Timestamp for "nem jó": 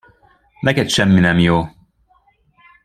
1.19-1.65